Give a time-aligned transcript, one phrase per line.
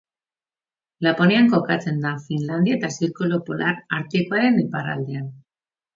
[1.07, 5.33] Laponian kokatzen da, Finlandia eta Zirkulu Polar Artikoaren iparraldean.